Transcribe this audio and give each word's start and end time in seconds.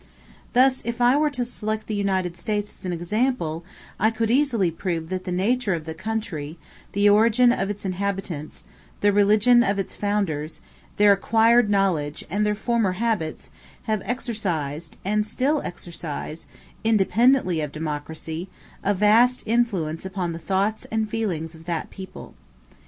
Thus 0.53 0.81
if 0.83 0.99
I 0.99 1.15
were 1.15 1.29
to 1.29 1.45
select 1.45 1.85
the 1.85 1.93
United 1.95 2.35
States 2.35 2.71
as 2.79 2.85
an 2.87 2.91
example, 2.91 3.63
I 3.99 4.09
could 4.09 4.31
easily 4.31 4.71
prove 4.71 5.09
that 5.09 5.25
the 5.25 5.31
nature 5.31 5.75
of 5.75 5.85
the 5.85 5.93
country, 5.93 6.57
the 6.93 7.07
origin 7.07 7.51
of 7.53 7.69
its 7.69 7.85
inhabitants, 7.85 8.63
the 9.01 9.13
religion 9.13 9.61
of 9.61 9.77
its 9.77 9.95
founders, 9.95 10.59
their 10.97 11.11
acquired 11.11 11.69
knowledge, 11.69 12.25
and 12.31 12.43
their 12.43 12.55
former 12.55 12.93
habits, 12.93 13.51
have 13.83 14.01
exercised, 14.03 14.97
and 15.05 15.23
still 15.23 15.61
exercise, 15.61 16.47
independently 16.83 17.61
of 17.61 17.71
democracy, 17.71 18.49
a 18.83 18.95
vast 18.95 19.43
influence 19.45 20.03
upon 20.03 20.33
the 20.33 20.39
thoughts 20.39 20.85
and 20.85 21.11
feelings 21.11 21.53
of 21.53 21.65
that 21.65 21.91
people. 21.91 22.33